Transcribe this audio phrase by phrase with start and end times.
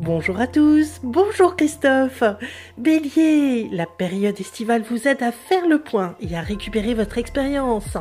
[0.00, 2.22] Bonjour à tous, bonjour Christophe.
[2.78, 7.96] Bélier, la période estivale vous aide à faire le point et à récupérer votre expérience.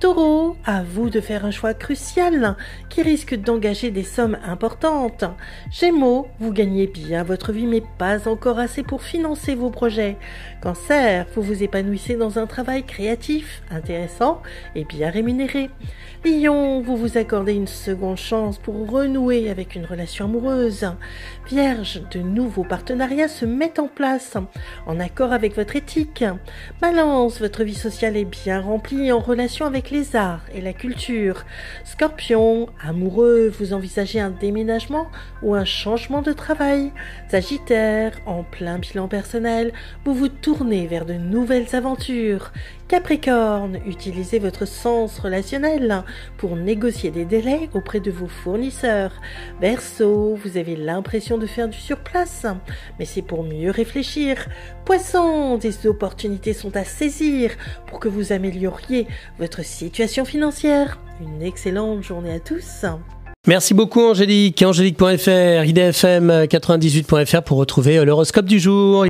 [0.00, 2.56] Taureau, à vous de faire un choix crucial
[2.88, 5.26] qui risque d'engager des sommes importantes.
[5.70, 10.16] Gémeaux, vous gagnez bien votre vie mais pas encore assez pour financer vos projets.
[10.60, 14.42] Cancer, vous vous épanouissez dans un travail créatif, intéressant
[14.74, 15.70] et bien rémunéré.
[16.24, 20.90] Lion, vous vous accordez une seconde chance pour renouer avec une relation amoureuse.
[21.48, 24.36] Vierge, de nouveaux partenariats se mettent en place
[24.86, 26.24] en accord avec votre éthique.
[26.80, 31.44] Balance, votre vie sociale est bien remplie en relation avec les arts et la culture.
[31.84, 35.08] Scorpion, amoureux, vous envisagez un déménagement
[35.42, 36.92] ou un changement de travail.
[37.28, 39.72] Sagittaire, en plein bilan personnel,
[40.04, 42.52] vous vous tournez vers de nouvelles aventures.
[42.88, 46.04] Capricorne, utilisez votre sens relationnel
[46.38, 49.12] pour négocier des délais auprès de vos fournisseurs.
[49.60, 52.46] Verseau, vous avez l'impression de faire du surplace,
[52.98, 54.48] mais c'est pour mieux réfléchir.
[54.86, 57.50] Poisson, des opportunités sont à saisir
[57.86, 59.06] pour que vous amélioriez
[59.38, 60.98] votre situation financière.
[61.20, 62.86] Une excellente journée à tous.
[63.46, 64.62] Merci beaucoup Angélique.
[64.62, 69.06] Angélique.fr, idfm98.fr pour retrouver l'horoscope du jour.